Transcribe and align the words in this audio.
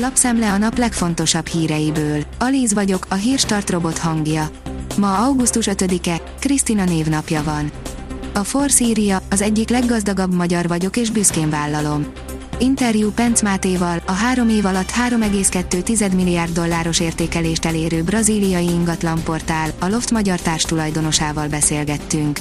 Lapszemle 0.00 0.52
a 0.52 0.58
nap 0.58 0.78
legfontosabb 0.78 1.46
híreiből. 1.46 2.24
Alíz 2.38 2.72
vagyok, 2.74 3.06
a 3.08 3.14
hírstart 3.14 3.70
robot 3.70 3.98
hangja. 3.98 4.50
Ma 4.96 5.18
augusztus 5.18 5.68
5-e, 5.70 6.20
Krisztina 6.38 6.84
névnapja 6.84 7.42
van. 7.42 7.70
A 8.34 8.44
Force 8.44 8.84
írja, 8.84 9.22
az 9.30 9.40
egyik 9.40 9.68
leggazdagabb 9.68 10.34
magyar 10.34 10.68
vagyok 10.68 10.96
és 10.96 11.10
büszkén 11.10 11.50
vállalom. 11.50 12.06
Interjú 12.58 13.10
Penc 13.10 13.42
Mátéval, 13.42 14.02
a 14.06 14.12
három 14.12 14.48
év 14.48 14.64
alatt 14.64 14.90
3,2 14.90 16.14
milliárd 16.14 16.52
dolláros 16.52 17.00
értékelést 17.00 17.64
elérő 17.64 18.02
brazíliai 18.02 18.68
ingatlanportál, 18.68 19.70
a 19.78 19.88
Loft 19.88 20.10
magyar 20.10 20.40
társtulajdonosával 20.40 21.48
beszélgettünk. 21.48 22.38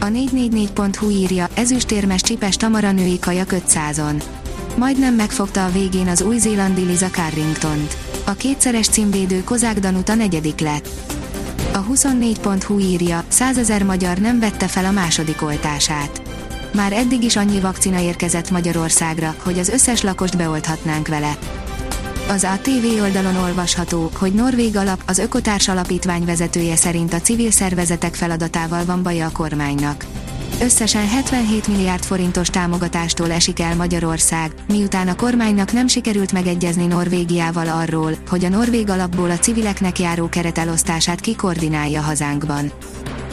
A 0.00 0.06
444.hu 0.06 1.10
írja, 1.10 1.48
ezüstérmes 1.54 2.20
csipes 2.20 2.56
Tamara 2.56 2.92
női 2.92 3.18
kajak 3.18 3.54
500-on. 3.54 4.22
Majdnem 4.76 5.14
megfogta 5.14 5.64
a 5.64 5.70
végén 5.70 6.08
az 6.08 6.22
új-zélandi 6.22 6.84
Liza 6.84 7.08
Carringtont. 7.08 7.96
A 8.24 8.32
kétszeres 8.32 8.88
címvédő 8.88 9.44
Kozák 9.44 9.78
Danuta 9.78 10.14
negyedik 10.14 10.60
lett. 10.60 10.88
A 11.72 11.84
24.hu 11.84 12.78
írja, 12.78 13.24
100 13.28 13.58
ezer 13.58 13.82
magyar 13.82 14.18
nem 14.18 14.38
vette 14.38 14.66
fel 14.66 14.84
a 14.84 14.90
második 14.90 15.42
oltását. 15.42 16.22
Már 16.74 16.92
eddig 16.92 17.22
is 17.22 17.36
annyi 17.36 17.60
vakcina 17.60 18.00
érkezett 18.00 18.50
Magyarországra, 18.50 19.34
hogy 19.42 19.58
az 19.58 19.68
összes 19.68 20.02
lakost 20.02 20.36
beolthatnánk 20.36 21.08
vele. 21.08 21.38
Az 22.28 22.44
ATV 22.44 23.02
oldalon 23.02 23.36
olvasható, 23.36 24.10
hogy 24.18 24.32
Norvég 24.32 24.76
alap, 24.76 25.02
az 25.06 25.18
Ökotárs 25.18 25.68
Alapítvány 25.68 26.24
vezetője 26.24 26.76
szerint 26.76 27.12
a 27.12 27.20
civil 27.20 27.50
szervezetek 27.50 28.14
feladatával 28.14 28.84
van 28.84 29.02
baja 29.02 29.26
a 29.26 29.32
kormánynak. 29.32 30.04
Összesen 30.60 31.08
77 31.08 31.68
milliárd 31.68 32.04
forintos 32.04 32.48
támogatástól 32.48 33.32
esik 33.32 33.60
el 33.60 33.76
Magyarország, 33.76 34.52
miután 34.68 35.08
a 35.08 35.16
kormánynak 35.16 35.72
nem 35.72 35.86
sikerült 35.86 36.32
megegyezni 36.32 36.86
Norvégiával 36.86 37.68
arról, 37.68 38.12
hogy 38.28 38.44
a 38.44 38.48
norvég 38.48 38.90
alapból 38.90 39.30
a 39.30 39.38
civileknek 39.38 39.98
járó 39.98 40.28
keretelosztását 40.28 41.20
kikoordinálja 41.20 42.00
hazánkban. 42.00 42.72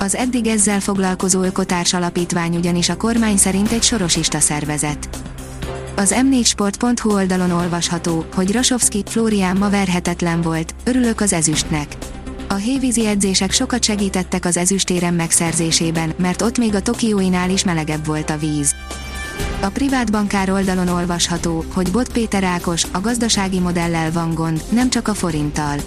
Az 0.00 0.14
eddig 0.14 0.46
ezzel 0.46 0.80
foglalkozó 0.80 1.42
Ökotárs 1.42 1.94
Alapítvány 1.94 2.56
ugyanis 2.56 2.88
a 2.88 2.96
kormány 2.96 3.36
szerint 3.36 3.70
egy 3.70 3.82
sorosista 3.82 4.40
szervezet. 4.40 5.08
Az 5.96 6.14
m4sport.hu 6.30 7.12
oldalon 7.12 7.50
olvasható, 7.50 8.24
hogy 8.34 8.52
Rasovski 8.52 9.02
Florián 9.06 9.56
ma 9.56 9.70
verhetetlen 9.70 10.40
volt, 10.40 10.74
örülök 10.84 11.20
az 11.20 11.32
ezüstnek. 11.32 11.96
A 12.52 12.54
hévízi 12.54 13.06
edzések 13.06 13.50
sokat 13.50 13.84
segítettek 13.84 14.44
az 14.44 14.56
ezüstérem 14.56 15.14
megszerzésében, 15.14 16.12
mert 16.16 16.42
ott 16.42 16.58
még 16.58 16.74
a 16.74 16.82
Tokióinál 16.82 17.50
is 17.50 17.64
melegebb 17.64 18.06
volt 18.06 18.30
a 18.30 18.36
víz. 18.36 18.74
A 19.60 19.68
privát 19.68 20.10
bankár 20.10 20.50
oldalon 20.50 20.88
olvasható, 20.88 21.64
hogy 21.74 21.90
Bot 21.90 22.12
Péter 22.12 22.44
Ákos, 22.44 22.84
a 22.92 23.00
gazdasági 23.00 23.58
modellel 23.58 24.12
van 24.12 24.34
gond, 24.34 24.62
nem 24.70 24.90
csak 24.90 25.08
a 25.08 25.14
forinttal. 25.14 25.78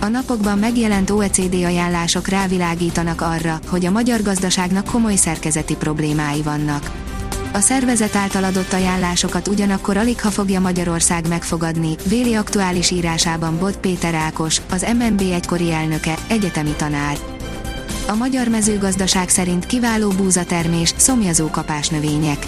A 0.00 0.06
napokban 0.06 0.58
megjelent 0.58 1.10
OECD 1.10 1.54
ajánlások 1.54 2.28
rávilágítanak 2.28 3.20
arra, 3.20 3.60
hogy 3.66 3.86
a 3.86 3.90
magyar 3.90 4.22
gazdaságnak 4.22 4.84
komoly 4.84 5.16
szerkezeti 5.16 5.76
problémái 5.76 6.42
vannak. 6.42 7.07
A 7.52 7.60
szervezet 7.60 8.16
által 8.16 8.44
adott 8.44 8.72
ajánlásokat 8.72 9.48
ugyanakkor 9.48 9.96
alig 9.96 10.20
ha 10.20 10.30
fogja 10.30 10.60
Magyarország 10.60 11.28
megfogadni, 11.28 11.96
véli 12.08 12.34
aktuális 12.34 12.90
írásában 12.90 13.58
Bot 13.58 13.76
Péter 13.76 14.14
Ákos, 14.14 14.60
az 14.70 14.86
MNB 14.98 15.20
egykori 15.20 15.72
elnöke, 15.72 16.14
egyetemi 16.28 16.74
tanár. 16.76 17.16
A 18.08 18.14
magyar 18.14 18.48
mezőgazdaság 18.48 19.28
szerint 19.28 19.66
kiváló 19.66 20.08
búzatermés, 20.08 20.94
szomjazó 20.96 21.50
kapás 21.50 21.88
növények. 21.88 22.46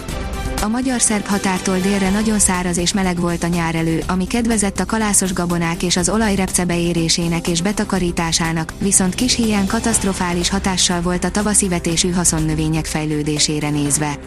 A 0.63 0.69
magyar-szerb 0.69 1.27
határtól 1.27 1.79
délre 1.79 2.11
nagyon 2.11 2.39
száraz 2.39 2.77
és 2.77 2.93
meleg 2.93 3.21
volt 3.21 3.43
a 3.43 3.47
nyár 3.47 3.75
elő, 3.75 4.03
ami 4.07 4.27
kedvezett 4.27 4.81
a 4.81 4.87
kalászos 4.87 5.33
gabonák 5.33 5.83
és 5.83 5.97
az 5.97 6.09
olajrepce 6.09 6.65
beérésének 6.65 7.49
és 7.49 7.63
betakarításának, 7.63 8.73
viszont 8.79 9.15
kis 9.15 9.35
híján 9.35 9.67
katasztrofális 9.67 10.49
hatással 10.49 11.01
volt 11.01 11.25
a 11.25 11.31
tavaszi 11.31 11.69
vetésű 11.69 12.11
haszonnövények 12.11 12.87
fejlődésére 12.87 13.71
nézve. 13.71 14.19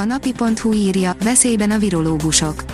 A 0.00 0.04
napi.hu 0.04 0.72
írja, 0.72 1.16
veszélyben 1.24 1.70
a 1.70 1.78
virológusok. 1.78 2.64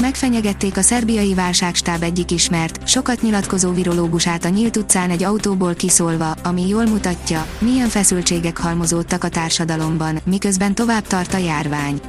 Megfenyegették 0.00 0.76
a 0.76 0.82
szerbiai 0.82 1.34
válságstáb 1.34 2.02
egyik 2.02 2.30
ismert, 2.30 2.88
sokat 2.88 3.22
nyilatkozó 3.22 3.72
virológusát 3.72 4.44
a 4.44 4.48
nyílt 4.48 4.76
utcán 4.76 5.10
egy 5.10 5.22
autóból 5.22 5.74
kiszólva, 5.74 6.30
ami 6.30 6.68
jól 6.68 6.86
mutatja, 6.86 7.46
milyen 7.58 7.88
feszültségek 7.88 8.58
halmozódtak 8.58 9.24
a 9.24 9.28
társadalomban, 9.28 10.20
miközben 10.24 10.74
tovább 10.74 11.06
tart 11.06 11.34
a 11.34 11.38
járvány. 11.38 12.00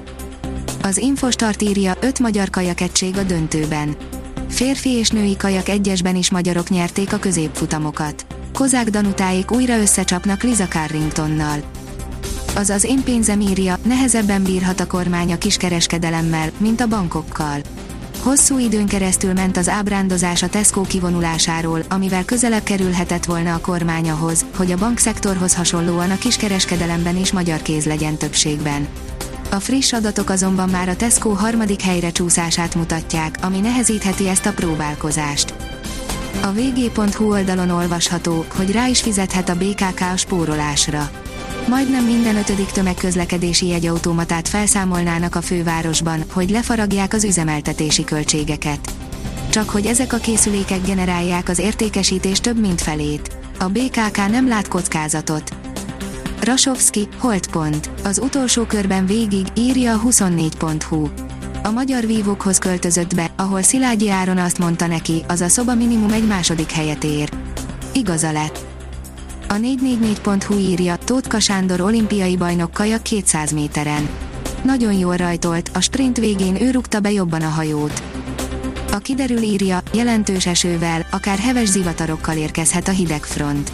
Az 0.82 0.98
Infostart 0.98 1.62
írja, 1.62 1.94
öt 2.02 2.20
magyar 2.20 2.50
kajakegység 2.50 3.18
a 3.18 3.24
döntőben. 3.24 3.96
Férfi 4.50 4.90
és 4.90 5.10
női 5.10 5.38
kajak 5.38 5.70
egyesben 5.70 6.16
is 6.16 6.32
magyarok 6.32 6.70
nyerték 6.70 7.14
a 7.14 7.18
középfutamokat. 7.18 8.26
Kozák 8.54 8.90
Danutáik 8.90 9.52
újra 9.52 9.80
összecsapnak 9.80 10.44
Liza 10.44 10.68
Carringtonnal 10.68 11.64
az 12.62 12.70
az 12.70 12.84
én 12.84 13.04
pénzem 13.04 13.40
írja, 13.40 13.78
nehezebben 13.84 14.44
bírhat 14.44 14.80
a 14.80 14.88
kormány 14.88 15.32
a 15.32 15.38
kiskereskedelemmel, 15.38 16.52
mint 16.58 16.82
a 16.82 16.88
bankokkal. 16.88 17.60
Hosszú 18.20 18.58
időn 18.58 18.88
keresztül 18.88 19.34
ment 19.34 19.58
az 19.58 19.70
ábrándozás 19.70 20.44
a 20.44 20.50
Tesco 20.50 20.82
kivonulásáról, 20.82 21.84
amivel 21.90 22.26
közelebb 22.26 22.64
kerülhetett 22.64 23.26
volna 23.26 23.54
a 23.54 23.60
kormány 23.60 24.10
ahhoz, 24.10 24.46
hogy 24.56 24.72
a 24.72 24.78
bankszektorhoz 24.78 25.56
hasonlóan 25.56 26.12
a 26.12 26.18
kiskereskedelemben 26.18 27.18
is 27.18 27.32
magyar 27.32 27.62
kéz 27.62 27.86
legyen 27.86 28.18
többségben. 28.18 28.88
A 29.52 29.60
friss 29.60 29.94
adatok 29.94 30.30
azonban 30.30 30.70
már 30.70 30.90
a 30.90 30.96
Tesco 30.96 31.30
harmadik 31.30 31.82
helyre 31.82 32.12
csúszását 32.12 32.76
mutatják, 32.76 33.38
ami 33.42 33.60
nehezítheti 33.60 34.28
ezt 34.28 34.46
a 34.46 34.54
próbálkozást. 34.54 35.54
A 36.42 36.52
vg.hu 36.52 37.32
oldalon 37.32 37.70
olvasható, 37.70 38.46
hogy 38.56 38.72
rá 38.72 38.88
is 38.88 39.02
fizethet 39.02 39.50
a 39.50 39.56
BKK 39.56 40.02
a 40.14 40.18
spórolásra 40.18 41.10
Majdnem 41.68 42.04
minden 42.04 42.36
ötödik 42.36 42.72
tömegközlekedési 42.72 43.68
jegyautomatát 43.68 44.48
felszámolnának 44.48 45.36
a 45.36 45.42
fővárosban, 45.42 46.24
hogy 46.34 46.50
lefaragják 46.50 47.14
az 47.14 47.24
üzemeltetési 47.24 48.04
költségeket. 48.04 48.94
Csak 49.50 49.70
hogy 49.70 49.86
ezek 49.86 50.14
a 50.14 50.18
készülékek 50.18 50.86
generálják 50.86 51.50
az 51.50 51.60
értékesítés 51.60 52.40
több 52.40 52.60
mint 52.60 52.82
felét. 52.82 53.38
A 53.60 53.66
BKK 53.68 54.18
nem 54.18 54.48
lát 54.48 54.68
kockázatot. 54.68 55.52
Rasovski, 56.42 57.08
Holdpont. 57.18 57.90
Az 58.04 58.20
utolsó 58.20 58.64
körben 58.64 59.06
végig, 59.06 59.48
írja 59.58 59.94
a 59.94 60.02
24.hu. 60.02 61.08
A 61.64 61.72
magyar 61.72 62.06
vívókhoz 62.06 62.58
költözött 62.58 63.16
be, 63.16 63.32
ahol 63.36 63.62
Szilágyi 63.62 64.10
Áron 64.10 64.38
azt 64.38 64.58
mondta 64.58 64.88
neki, 64.88 65.24
az 65.28 65.42
a 65.42 65.48
szoba 65.48 65.76
minimum 65.76 66.12
egy 66.12 66.28
második 66.28 66.72
helyet 66.72 67.04
ér. 67.04 67.30
Igaza 67.94 68.32
lett. 68.32 68.71
A 69.52 69.54
444.hu 69.54 70.58
írja, 70.58 70.96
Tótka 70.96 71.40
Sándor 71.40 71.82
olimpiai 71.82 72.38
bajnok 72.38 72.72
kajak 72.72 73.02
200 73.02 73.52
méteren. 73.52 74.10
Nagyon 74.64 74.94
jól 74.94 75.16
rajtolt, 75.16 75.72
a 75.74 75.82
sprint 75.82 76.18
végén 76.18 76.62
ő 76.62 76.72
rúgta 76.72 77.00
be 77.00 77.12
jobban 77.12 77.42
a 77.42 77.48
hajót. 77.48 78.04
A 78.92 78.98
kiderül 78.98 79.42
írja, 79.42 79.82
jelentős 79.94 80.46
esővel, 80.46 81.08
akár 81.12 81.38
heves 81.38 81.68
zivatarokkal 81.68 82.38
érkezhet 82.38 82.88
a 82.88 82.92
hidegfront. 82.92 83.72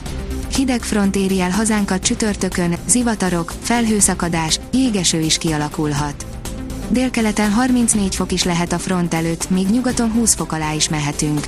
Hidegfront 0.56 1.16
éri 1.16 1.42
el 1.42 1.52
hazánkat 1.52 2.04
csütörtökön, 2.04 2.76
zivatarok, 2.88 3.54
felhőszakadás, 3.62 4.60
jégeső 4.72 5.20
is 5.20 5.38
kialakulhat. 5.38 6.26
Délkeleten 6.90 7.52
34 7.52 8.16
fok 8.16 8.32
is 8.32 8.44
lehet 8.44 8.72
a 8.72 8.80
front 8.80 9.14
előtt, 9.14 9.50
míg 9.50 9.70
nyugaton 9.70 10.12
20 10.12 10.36
fok 10.36 10.52
alá 10.52 10.74
is 10.74 10.90
mehetünk. 10.90 11.48